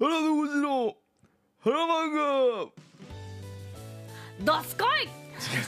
[0.00, 0.96] 原野小次郎
[1.62, 2.20] 原漫画。
[4.58, 5.04] どすこい！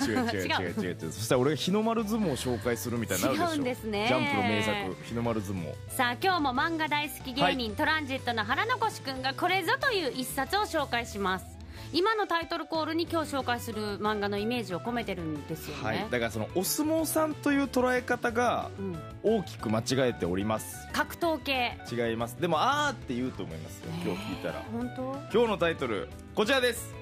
[0.09, 0.71] 違う違う違う違う。
[0.81, 0.97] 違う。
[1.03, 1.13] 違う。
[1.13, 3.51] そしたら俺が日の丸相撲を紹介するみたいになるでしょ。
[3.53, 4.07] 違うんですね。
[4.09, 5.75] ジャンプの名作日の丸相撲。
[5.91, 11.52] さあ今日も漫画大好き芸人、トランジットの原残くんがこれぞという一冊を紹介します
[11.95, 16.07] 今のタイトルコールに今日紹介する漫画のイメージを込めてるんですよね、はい。
[16.11, 20.89] だからそのお相撲さんという捉え方がうん、大きく間違えております。
[20.93, 21.77] 格闘系。
[21.93, 22.41] 違います。
[22.41, 23.91] でもあーって言うと思いますよ。
[24.05, 24.63] 今日聞いたら。
[24.73, 25.03] 本当？
[25.33, 26.95] 今日のタイトルこちらです。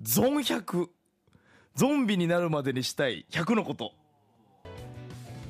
[0.00, 0.86] ゾン100
[1.74, 3.92] ゾンビになるまでにしたい100のこと。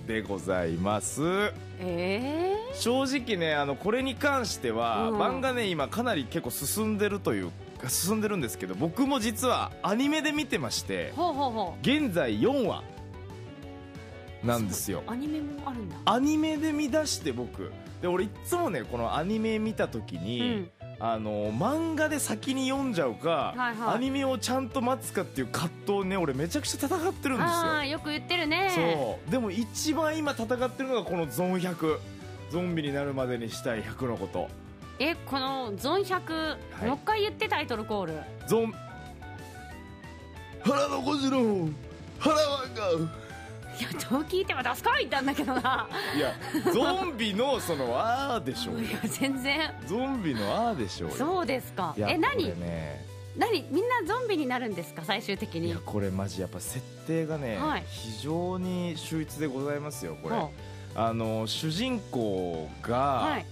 [0.06, 1.52] でございます。
[1.78, 5.20] え正直ねあのこれに関しては、うん。
[5.20, 12.82] 漫画ね今かなり結構進んでるというか進んでるんですけど僕も実はアニメで見てましてー、ほうほうほ現在4話
[14.44, 15.02] なんですよ。
[15.06, 15.96] うアニメもあるんだ。
[16.04, 17.72] アニメで見出して僕。
[18.00, 20.70] で俺いっつもねこのアニメ見た時に、うん。
[20.98, 23.94] あの漫画で先に読んじゃうか、はいはい。
[23.96, 27.48] アニメをちゃんと待つかっていう葛藤をね俺めちゃくちゃ戦ってるんですよ。
[27.48, 28.70] ああよく言ってるね。
[28.74, 29.30] そう。
[29.30, 31.98] でも一番今戦ってるのがこのゾン100
[32.50, 34.48] ゾンビになるまでにしたい100のこと
[34.98, 36.86] えこの「ゾン100」い。
[36.86, 38.14] もう一回言ってタイトルコール。
[38.46, 38.72] ゾン。
[40.62, 41.38] 原野小次郎
[42.18, 43.08] 原漫
[43.78, 45.60] いやどう聞いてもダスコイってんだけどな。
[45.60, 46.32] 画いや
[46.72, 48.80] ゾンビのそのあーでしょうよ。
[48.80, 49.70] いや全然。
[49.86, 51.16] ゾンビのあーでしょうよ。
[51.16, 51.94] そうですか。
[51.98, 52.58] え何？
[52.58, 53.04] ね。
[53.36, 53.66] 何？
[53.70, 55.02] みんなゾンビになるんですか？
[55.04, 55.68] 最終的に。
[55.68, 57.84] いやこれマジやっぱ設定がね、はい。
[57.86, 60.36] 非常に秀逸でございますよこれ。
[60.36, 60.48] は
[60.94, 63.46] あの主人公が、あはい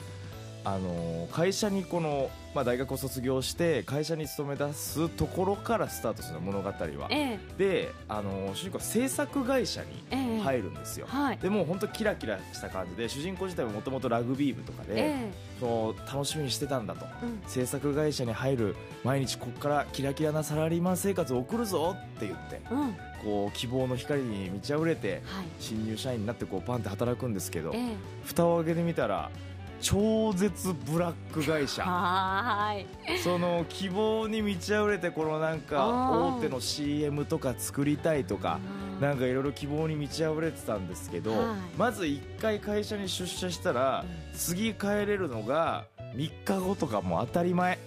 [0.65, 6.77] あの会社にこの、まあ、大学を卒業して会社に勤め出すところからスタートする物語は。
[7.11, 7.39] ええ。
[7.59, 10.41] であの主人公は制作会社にええ。
[10.41, 11.39] 入るんですよ、はい。
[11.39, 17.05] でもう本当キラキラした感じで主人公自体はもともとラグビー部とかで、えそう楽しみにしてたんだと。
[17.23, 17.43] えうん。
[17.47, 22.81] 制作会社に入る毎日ここからキラキラなサラリーマン生活を送るぞって言ってうん。
[22.81, 22.91] はい
[23.25, 25.23] こう希望の光に満ち溢れて
[25.59, 27.97] 新入社員になってこうパンって働くんですけどええ。
[28.27, 29.31] 蓋を開けてみたら
[29.81, 31.83] 超絶ブラック会社。
[31.85, 33.19] はーい。
[33.19, 35.87] その希望に満ち溢れてこのなんか
[36.37, 38.59] 大手の CM とか作りたいとか
[39.01, 41.57] なんかいろいろ希望に満ち溢れてたんですけど、はい。
[41.77, 44.05] まず1回会社に出社したら
[44.35, 47.79] 次帰れるのが3日後とかも当たり前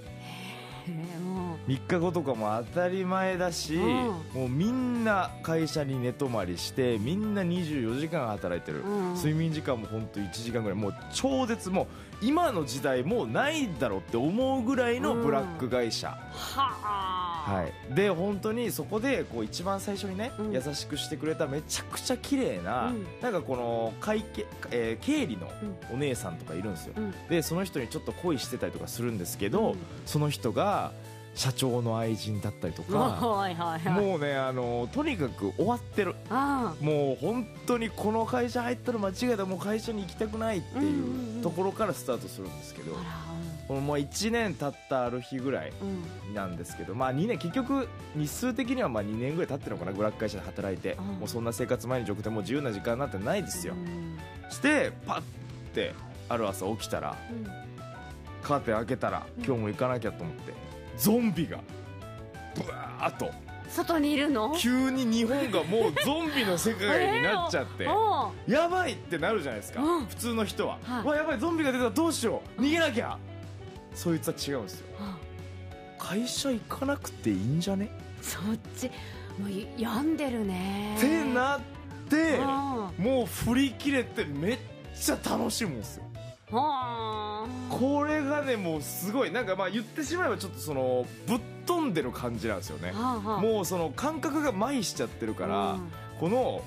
[1.67, 3.83] 3日後とかも当たり前だし、うん。
[3.83, 9.15] もうみんな会社に寝泊まりしてみんな24時間働いてる、うん。
[9.15, 10.77] 睡眠時間も本当1時間ぐらい。
[10.77, 11.87] もう超絶もう
[12.21, 17.51] 今の時代もうないだろうって思うぐらいのブラック会社、はあ。
[17.51, 20.51] はい、で本当にそこでこう一番最初にね、うん。
[20.51, 23.05] 優しくしてくれためちゃくちゃ綺麗な、うん。
[23.21, 25.47] なんかこの会計、えー経理の
[25.93, 27.13] お姉さんとかいるんですよ、うん。
[27.29, 29.77] でその人にちょっと恋してたりとかするんですけど、うん。
[30.05, 30.91] その人が
[31.37, 32.97] 社長の愛人だったりとか、
[33.91, 36.15] もうねあのとにかく終わってる。
[36.29, 41.41] あもう本当にこの会社入ったら間違いだもう会社に行きたくないってうんうんいううん。
[41.43, 42.93] ところからスタートするんですけど、
[43.79, 45.73] もう1年経ったある日ぐらい
[46.33, 51.05] なんですけど、まあ、2年結局日数的にはまあ2年ぐらい経ってるのかなブラック会社で働いて、うん。
[51.19, 54.17] もうそんな生活毎日送ってもう自由な時間なんてないですよ、うん。
[54.49, 55.21] してパッ
[55.75, 55.93] て
[56.29, 57.47] ある朝起きたらうん。
[58.41, 59.43] カーテン開けたらうん。
[59.45, 60.53] 今日も行かなきゃと思って
[60.97, 61.59] ゾンビが
[62.55, 63.31] ブワーっと。
[63.69, 64.55] 外にいるの？
[64.57, 67.85] 急に日本がもうゾンビの世界になっちゃって。
[68.47, 70.05] やばいってなるじゃないですか、うん。
[70.05, 71.05] 普通の人は、はい。
[71.05, 72.61] わやばいゾンビが出たどうしよう。
[72.61, 73.17] 逃げなきゃ。
[73.93, 74.87] そいつは違うんですよ。
[74.99, 75.17] あ
[75.99, 77.89] 会社行かなくていいんじゃね？
[78.21, 78.43] そっ
[78.75, 78.89] ち
[79.37, 80.95] もうい病んでるね。
[80.97, 81.59] ってなっ
[82.09, 84.57] てあもう振り切れてめっ
[84.97, 86.03] ちゃ楽しむんですよ。
[86.53, 86.55] あ
[87.79, 89.31] これがねもうすごい。
[89.31, 92.91] なんかまあ言ってしまえばちょっとそのぶっ飛んでる感じなんですよね。
[92.91, 93.41] はあはあ。
[93.41, 95.91] もうその感覚が麻痺しちゃってるから、うん。
[96.19, 96.63] この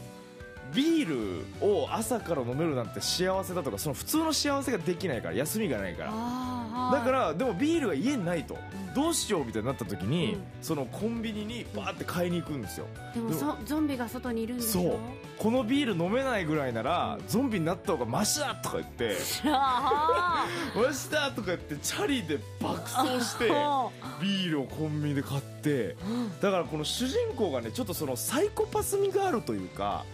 [0.75, 6.13] ビールを朝から飲めるなんて幸せだとかその普通の幸せができないから休みがないから
[6.93, 8.55] だからでもビールが家にないと。
[8.55, 8.59] ん。
[8.95, 10.41] どうしようみたいになった時に、うん。
[10.63, 12.87] そのコンビニにバーって買いに行くんですよ。
[13.15, 14.83] でもそゾンビが外にいるんでしょ？
[14.83, 14.99] そう。
[15.39, 19.17] このビール飲めないぐらいならゾンビになった方がマシだとか言って。
[19.45, 23.89] あ マシだとか言ってチャリで爆走してあ
[24.21, 25.60] ビールをコンビニで買って
[26.41, 30.05] だからこの主人公がねちょっとそのサイコパス味があるというか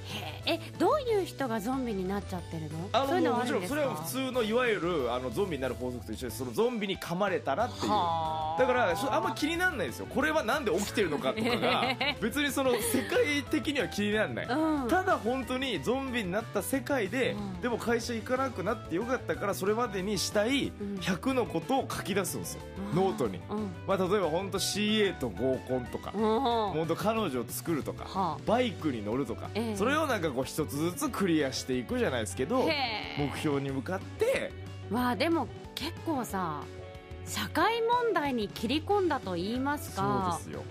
[0.44, 2.88] へえどういう人がゾンビになっちゃってるの？
[2.92, 7.90] あそういうのはもちろんそれは普通のいわゆるあのゾンビになる法則と一緒ですそのゾンビに噛まれたらっていう。
[7.90, 8.60] はあ。
[8.60, 10.06] だからそあんま気にならないですよ。
[10.06, 11.84] これはなんで起きてるのかとかが
[12.20, 14.46] 別にその世界的には気にならない。
[14.46, 14.88] うん。
[14.88, 17.60] ただは本当にゾンビになった世界で、うん。
[17.60, 20.96] でも会社行かなくなってよかったからそれまでにしたいうん。
[20.96, 22.60] 100のことを書き出すんですよ、
[22.94, 23.70] ノートに、うん。
[23.86, 26.20] まあ、例えば本当 CA と合コンとか、うん。
[26.20, 29.76] 本当彼女を作るとか、はバイクに乗るとか、ええ。
[29.76, 32.68] それをなんかこう一つずつクリアしていくじゃないですけあど
[33.18, 34.52] 目標に向かって
[34.90, 36.62] まあでも結構さ
[37.26, 40.62] 社会問題に切り込んだと言いますそうかですよ。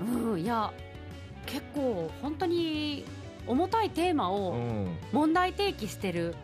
[0.00, 0.72] うんいや
[1.46, 3.04] 結構本当に
[3.46, 4.96] 重たいテーマうをん。
[5.12, 6.34] 問題提起してる、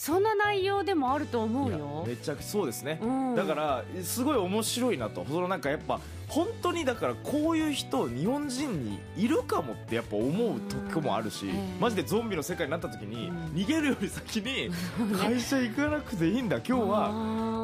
[0.00, 2.06] そんな内容でもあると思うよ。
[2.08, 3.34] めちゃくちゃそうですね、うん。
[3.34, 5.26] だからすごい面白いなと。
[5.28, 11.78] そのなんかやっぱ本当にだからこういう人日本人にいるかもってやっぱ思う時もあるし、うんええ。
[11.78, 13.36] マジでゾンビの世界になった時に、うん。
[13.48, 14.70] 逃げるより先に
[15.18, 16.56] 会社行かなくていいんだ。
[16.56, 16.88] 今日は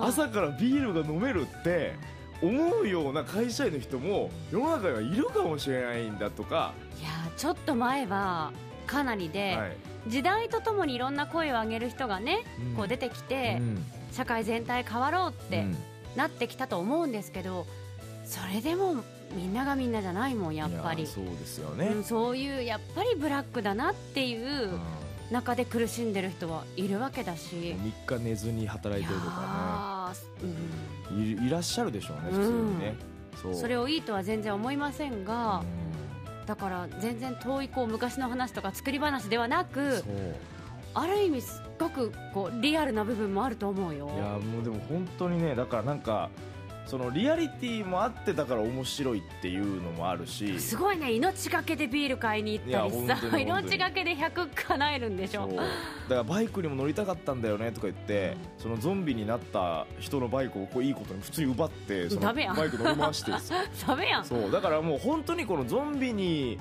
[0.00, 1.94] は朝からビールが飲めるって
[2.42, 8.52] 思うような会社員の人も世の中にはいるかもしれないんだとか、いやちょっと前は
[8.86, 12.76] かなりで、はい時代とともにいろんな声を上げる人がね、うん。
[12.76, 13.84] こう出てきて、うん。
[14.12, 15.76] 社会全体変わろうってうん。
[16.16, 17.66] なってきたと思うんですけど
[18.24, 19.04] それでも
[19.34, 21.06] みんながみんなじゃないもんやっぱり。
[21.06, 24.80] そうですよね、うん、そういうやっぱりブラックだなっていううん。
[25.30, 27.74] 中で苦しんでる人はいるわけだし。
[28.06, 30.14] 3日寝ずに働いてるとか
[31.12, 31.20] ね。
[31.22, 32.96] いいらっしゃるでしょうね普通にね、
[33.42, 33.54] そう。
[33.54, 35.85] それをいいとは全然思いませんが、う
[36.46, 40.04] だから全然遠いこう昔の話とか作り話ではなく
[40.94, 44.10] ある意味すっごくこうリアルな部分もあると思うよ。
[44.14, 46.30] いやもうでも本当にねだからなんか
[46.86, 50.58] そのリアリティもあってだから面白いっていうのもあるし。
[50.60, 55.48] すごいね命がけでビール買いに行ったりさ命がけで100叶えるんでしょ。
[55.48, 55.64] だか
[56.08, 63.32] らバイクにも乗りたかったんだよねとか言って、そのゾンビになった人のバイクをこういいことに普通に奪ってバイク乗り回して
[63.86, 64.24] ダメやん。
[64.24, 64.50] そう。
[64.50, 66.58] だからもう本当にこのゾンビに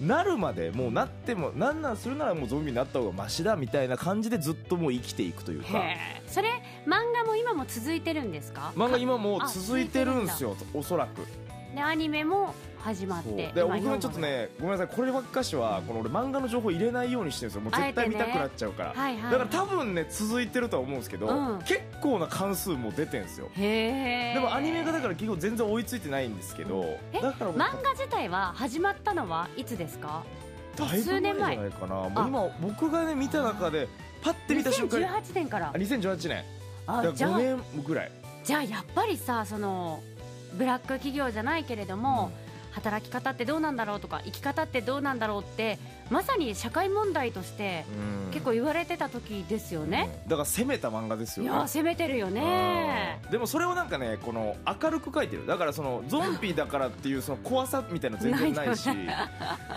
[0.00, 5.82] なるまでもうなってもなんなんするならもうゾンビになった方がマシだみたいな感じでずっともう生きていくというか。
[6.26, 6.48] それ
[6.86, 8.72] 漫画も今も続いてるんですか？
[8.76, 11.26] 漫画今も続いてるんですよおそらく。
[11.74, 17.62] でアニメも始まってで僕今四話もちょっとねごめんなさいこればっかしはこの俺漫画の情報入れないようにしてるんですよ。
[17.62, 21.58] もう絶対見たくなっちゃうから、はいはいだから多分ね続いてるとは思うんですけど、うん。
[21.60, 23.48] 結構な関数も出てんですよ。
[23.56, 30.22] でもアニメがだから結構全然追いついてないんですけど、えだから僕漫画自体は始まったのはいつですか？
[30.76, 31.22] だいぶ前。
[31.22, 31.94] じゃないかな。
[31.94, 33.88] もう今僕がね見た中で
[34.22, 35.72] パッて見た瞬間にあ2018年から。
[35.72, 36.44] 2018年。
[36.86, 38.12] あじゃあ5年ぐらい。
[38.44, 40.02] じゃあやっぱりさその
[40.54, 42.32] ブラック企業じゃないけれども、
[42.72, 45.78] 働き方ってどうなんだろうとか生き方ってどうなんだろうって
[46.10, 47.84] まさに社会問題として
[48.24, 48.30] うん。
[48.30, 51.50] 結構言われてた時ですよね、だから攻めた漫画ですよね。
[51.50, 53.20] いやー攻めてるよね。
[53.24, 53.30] うん。
[53.30, 55.46] でもそれをなんかねこの明るく書いてる。
[55.46, 58.88] だからそのゾンビだからっていうその怖さみたいなの全然 ないし。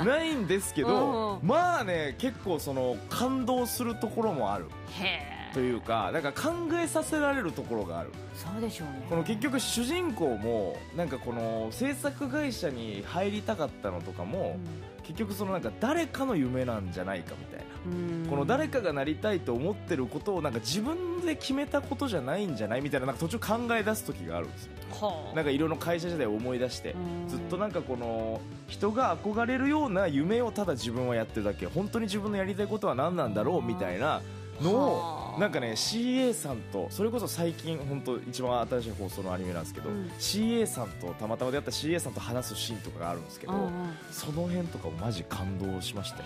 [0.06, 4.66] ないんですけどうんまあね結構その感動するところもある。
[5.00, 6.52] へというかだから考
[6.82, 8.10] えさせられるところがある。
[8.36, 9.06] そうでしょうね。
[9.10, 14.58] この結局主人公もなんかこの制作会社に入りたかったのとかも
[15.04, 17.66] 結局そのなんか誰かの夢なんじゃないかみたいな。
[17.86, 18.28] うん。
[18.30, 24.72] この誰かがなりたいと思ってることをなんか自分で決めたことじゃないんじゃないみたいななんか途中考え出す時があるんですよ。
[25.00, 25.36] はあ。
[25.36, 27.30] なんかいろいろ会社時代を思い出してうん。
[27.30, 31.68] ずっとなんかこの人が憧れるような夢をただ自分はやってるだけ。
[31.68, 34.22] 本当に自分のやりたいことは何なんだろうみたいな
[34.62, 35.40] のはをあ。
[35.40, 40.06] なんかね CA さんとそれこそ最近本当一番新しい放送のアニメなんですけど、うん。
[40.20, 43.72] CA さんとたまたま出会った CA さんと話すシーンとかがあるんですけど、うんうん。
[44.12, 46.24] その辺とかもマジ感動しました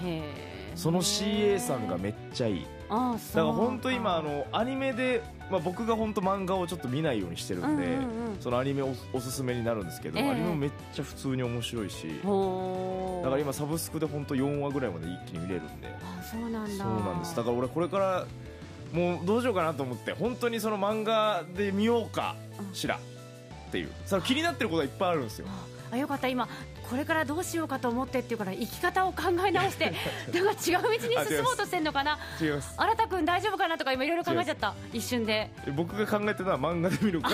[0.75, 2.65] その CA さんがめっちゃいい。
[2.89, 8.37] ああだから本当今あのアニメで、まあ、僕が本当漫画をちょっと見ないようにしてるんで、うんうんうん。
[8.39, 10.31] そのアニメおおすすめになるんですけど、ええ。
[10.31, 12.07] アニメもめっちゃ普通に面白いし
[13.23, 15.87] だから今サブスクで本当4話ぐらいまで一気に見れるんで。
[15.87, 16.83] あそうなんだ。
[16.83, 17.35] そうなんです。
[17.35, 18.27] だから俺これから
[18.91, 22.35] もうどうしようかなと思って本当にその漫画で見ようか
[22.73, 22.97] しら
[23.67, 23.91] っていう。
[24.05, 25.47] その気になってることがいっぱいあるんですよ。
[25.91, 26.27] あよかった。
[26.27, 26.47] 今
[26.89, 29.93] これからどうしようかと思ってっていうから生き方を考え直して
[30.33, 32.17] なんか違う道に進もうとしてんのかな。
[32.39, 34.73] 新田君大丈夫かなとか今いろいろ考えちゃった。
[34.93, 35.49] 一瞬で。
[35.75, 37.29] 僕が考えてるのは漫画で見るか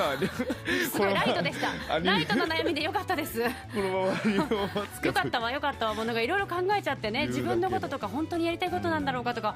[0.92, 2.00] すごいライトでした。
[2.00, 3.42] ライトの悩みでよかったです。
[3.42, 4.12] このまま
[5.04, 5.94] よかったわよかったわ。
[5.94, 9.56] もうなんかいろいろ考えちゃってね自分のこととか本当にやりたいことなんだろうかとか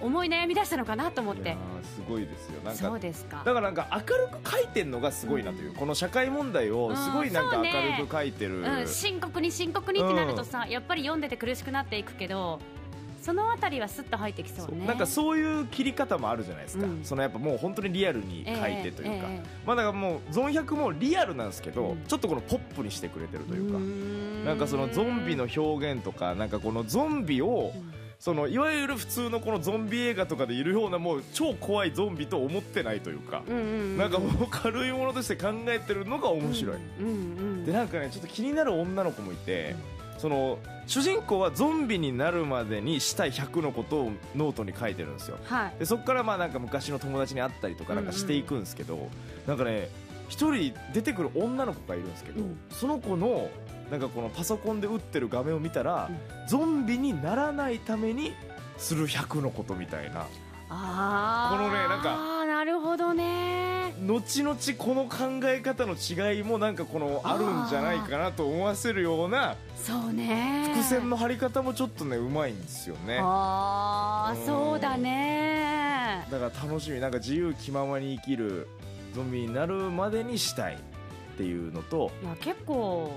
[0.00, 1.56] 思い悩み出したのかなと思って。
[1.82, 2.60] すごいですよ。
[2.64, 3.42] なんそうかですか。
[3.44, 7.64] だからなんか明るく書いてるのがすごいなという、この社会問題をすごいなんか明
[7.98, 12.60] るく書いてる、うん、深刻に深刻にってなるとさ、やっぱり読んでて苦しくなっていくけど
[13.24, 14.86] そのあたりはスッと入ってきそうね。
[14.86, 17.00] なんかそういう切り方もあるじゃないですか、うん。
[17.02, 22.02] そのやっぱもう本当にリアルに書いてというか、えええまあだからもうゾン100もリアルなんですけど、うん。
[22.06, 33.98] ちょっとこのポップにしてくれてるというか、ーなんかそのゾンビの表現とかなんかこのゾンビをうんそのいわゆる普通のこのゾンビ映画とかでいるようなもう超怖いゾンビと思ってないというか、うんうんうん。
[33.98, 39.76] なんかもう軽いものとして考えてるのが面白い、うんうんでなんかねちょっと気になる女の子もいて、
[40.16, 45.36] その主人公はゾンビになるまでにしたい100のことをノートに書いてるんですよ。
[45.44, 45.78] はい。
[45.80, 49.10] でそこからまあなんか昔の友達に会ったりとかなんかしていくんですけど、
[49.46, 49.90] なんかね
[50.30, 52.58] 一人出てくる女の子がいるんですけど、うん。
[52.70, 53.50] その子の
[53.90, 56.48] なんかこのパソコンで打ってる画面を見たら、うん。
[56.48, 58.32] ゾンビにならないために
[58.78, 60.26] する100のことみたいな。
[60.70, 63.94] ああこのねなんかなるほどね。
[64.06, 70.70] 後々この考え方の違いもなんかこのあるんじゃないかなと思わせるようなそうね。
[70.72, 73.18] 伏線の張り方もちょっとねうまいんですよね。
[73.20, 74.46] ああうん。
[74.46, 76.26] そうだね。
[76.30, 76.98] だから楽しみ。
[76.98, 78.66] なんか自由気ままに生きる
[79.14, 83.12] ゾンビになるまでにしたいっていうのといや結構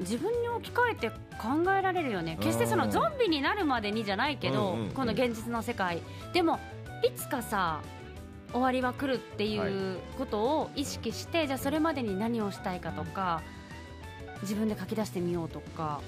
[0.00, 2.36] 自分に置き換えて考えられるよね。
[2.40, 4.90] 決してそのうんゾンビになるまでにじゃないけど、うんうんうん。
[4.90, 6.02] この現実の世界。
[6.32, 6.58] でも
[7.02, 7.80] いつかさ
[8.52, 13.42] 終わりは来るっていうことを意識して、じゃあそれまでに何をしたいかとか
[14.42, 16.00] 自分で書き出してみようとか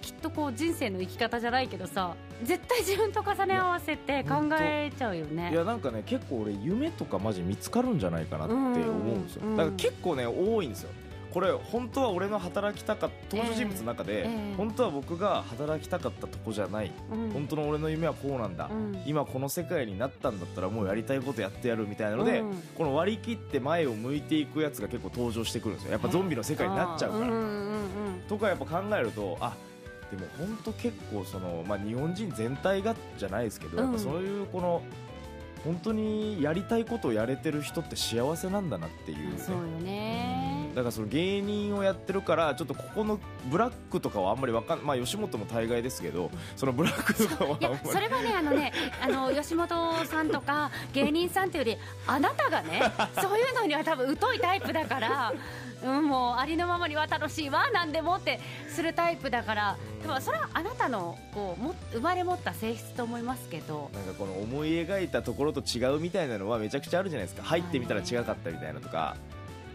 [0.00, 5.52] きっとこう人生の生き方じゃないけどさ絶対自分と重ね合わせて考えちゃうよね。
[5.52, 8.72] いやなんかね結構俺夢とかマジ見つかるんじゃないかなって思う
[9.18, 9.50] んですよ。
[9.50, 10.90] だから結構ね多いんですよ
[11.32, 17.30] これ本当は俺の働きたかった登場人物の中で、ええ本当は僕が働きたかったとこじゃない、うん。
[17.30, 19.02] 本当の俺の夢はこうなんだ、うん。
[19.06, 22.62] 今この世界になったんだったらもうやりたいことやってやるみたいなので、うん。
[22.76, 25.92] この割り切って前を向いていくやつが結構登場してくるんですよ。
[25.92, 27.32] やっぱゾンビの世界になっちゃうから、
[28.28, 29.54] とかやっぱ考えるとあ
[30.10, 33.84] でも本当結構その、まあ、日本人全体がじゃないですけど、うん。
[33.84, 34.82] やっぱそういうこの
[35.64, 39.24] 本当にやりたいことをやれてる人って幸せなんだなっていうね。
[39.30, 43.18] うんそうよねだからその芸人をやってるからちょっとここの
[43.50, 47.88] ブラックとかはあんまりわかんまあ吉本も大概ですけどそのブラックとかはあんまり。
[47.90, 52.82] それはねあのねあの吉本さんとか芸人さんっていうよりあなたがね
[53.20, 55.34] そういうのには多分疎いタイプだから、
[55.84, 63.90] うん、もうありのままには楽しいわなんでもってするタイプだからでもそれはあなたのこうも生まれ持った性質と思いますけど。
[63.92, 67.42] なんかこの思い描いたところと違うみたいなのはめちゃくちゃあるじゃないですか。
[67.44, 69.16] 入ってみたら違かったみたいなとか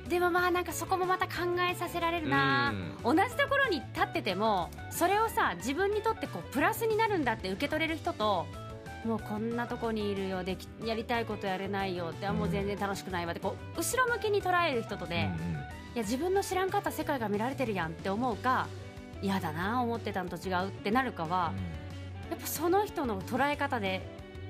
[0.10, 2.74] でもまあなんかそこもまた考えさせられるな。
[3.04, 8.46] 同じところに立っててもそれをさ自分にとってこうプラスになるんだって受け取れる人と
[9.06, 15.30] もうこんなとこにいるよできやりたいことやれないよってあもう全然楽しくないわってこう後ろ向きに捉える人とで、
[15.96, 18.68] いや自分の知らんかった世界が見られてるやんって思うか
[19.22, 21.54] 嫌だな思ってたのと違うってなるかは
[22.30, 24.02] やっぱその人の捉え方で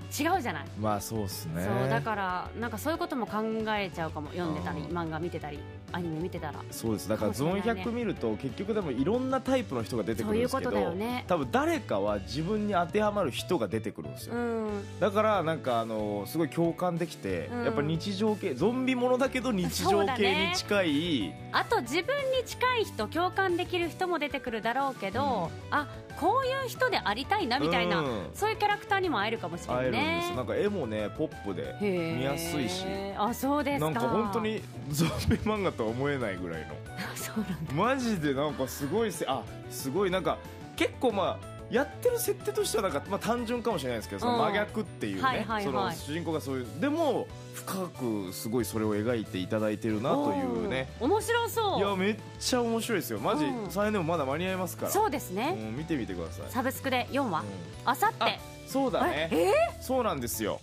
[0.07, 1.63] 違うじゃない、うんまあそうっすね。
[1.63, 3.43] そうだからなんかそういうことも考
[3.77, 4.29] えちゃうかも。
[4.31, 5.59] 読んでたりうん漫画見てたり
[5.91, 6.59] アニメ見てたら。
[6.71, 7.09] そうです。
[7.09, 11.25] だからゾンかもしれないね100見ると結局でもいろんなタイプの人が出てくるんですけどそういうことだよね。
[11.27, 14.99] 多分誰かは自分に当てはまる人が出てくるんですよ、うん。
[14.99, 17.63] だからなんかあのすごい共感できて、うん。
[17.65, 25.87] やっぱ日常系ゾンビものだけど日常系に近い、あと自分に近い人共感できる人も出てくるだろうけど、あ
[26.19, 28.29] こういう人でありたいなみたいな、うん。
[28.33, 30.35] そういうキャラクターにも会えるかもしれないねす。
[30.35, 32.85] なんか絵もねポップで見やすいし。
[33.17, 33.91] あそうですか。
[33.91, 36.67] なんか本当にゾンビ漫画とは思えないぐらいの。
[37.15, 37.73] そうなんだ。
[37.73, 40.11] マジでなんかすごいせあすごい。
[40.11, 40.37] なんか
[40.75, 44.39] 結構まあやってる設定としてはなんか、まあ、単純かもしれないですけどそのうん。
[44.39, 50.89] 真逆っていうね、主人公がそういうでも深くすごいそれを描いていただいてるなというね。
[50.99, 51.79] 面白そう。
[51.79, 53.19] いやめっちゃ面白いですよ。
[53.19, 53.91] マジうん。
[53.91, 54.91] でもまだ間に合いますから。
[54.91, 57.45] そうですね、うん見てみてください、サブスクで4話うん。
[57.85, 58.23] あさって。
[58.23, 58.27] あ
[58.67, 59.81] そうだえねえ？
[59.81, 60.61] そうなんですよ。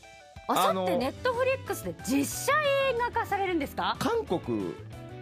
[0.48, 3.96] あさってネットフリックスで実写映画化されるんですか？
[3.98, 4.74] 韓国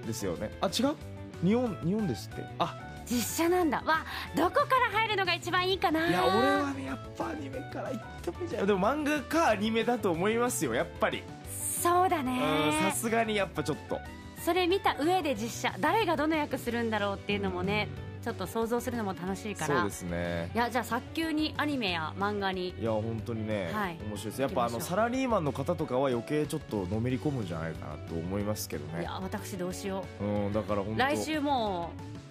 [0.07, 0.51] ですよね。
[0.61, 0.97] あ違う？
[1.45, 2.45] 日本日本ですって。
[2.59, 2.77] あ
[3.11, 3.83] 実写なんだ。
[3.85, 4.05] わ
[4.37, 4.61] どこか
[4.93, 6.09] ら入るのが一番いいかな。
[6.09, 6.33] いや俺
[6.63, 11.23] はねやっぱアニメから行ってもいいんじゃないでも漫画かアニメだと思いますよやっぱり。
[11.51, 13.99] そうだうんねさすがにやっぱちょっと。
[14.45, 15.77] それ見た上で実写。
[15.81, 17.89] 誰がどの役するんだろうっていうのもね
[18.23, 19.81] ちょっと想像するのも楽しいから。
[19.81, 20.51] そうですね。
[20.55, 22.73] いやじゃあ早急にアニメや漫画に。
[22.81, 23.99] いや本当にね、はい。
[24.09, 24.41] 面白いです。
[24.43, 29.03] やっぱあのサラリーマンの方とかは余計ちょっとのめり込むんじゃないかなと思いますけどね。
[29.03, 30.25] いや私どうしよう。
[30.25, 30.93] んだから本当。
[30.95, 32.22] う来週もう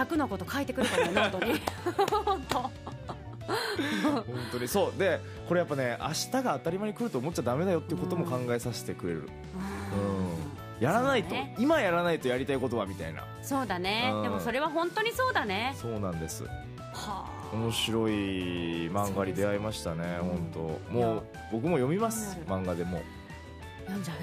[0.00, 1.60] 100のこと書いてくるかもノートに
[2.24, 4.68] 本当本当に。
[4.68, 4.98] そう。
[4.98, 9.28] でこれやっぱね明日が当たり前に来ると思っちゃダメだよっていうことも考えさせてくれる、
[10.78, 11.54] やらないと、ね。
[11.58, 13.24] 今やらないとやりたいことはみたいな。
[13.42, 14.10] そうだね。
[14.14, 14.22] うん。
[14.22, 15.74] でもそれは本当にそうだね。
[15.76, 16.44] そうなんです。
[16.44, 16.50] は
[16.94, 17.26] あ。
[17.52, 18.12] 面白い
[18.90, 20.28] 漫画に出会いましたねうん。
[20.28, 20.94] 本当。
[20.94, 22.38] もう僕も読みます。
[22.46, 23.02] 漫画でも。
[23.86, 24.14] 読んじゃ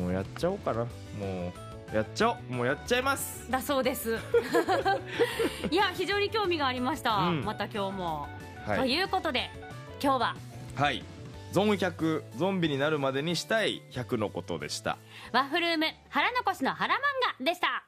[0.00, 0.80] もうやっちゃおうかな。
[0.80, 1.52] もう
[1.92, 3.44] やっちゃおうもうやっちゃいます。
[3.48, 4.18] うだそうです。
[5.70, 7.44] いや非常に興味がありました、うん。
[7.44, 8.28] また今日も、
[8.66, 8.78] はい。
[8.80, 9.50] ということで
[10.02, 10.36] 今日は。
[10.74, 11.04] はい。
[11.52, 14.96] ゾン100ゾンビになるまでにしたい100のことでした。
[15.32, 16.98] ワッフルーム腹残しの腹漫
[17.38, 17.84] 画でした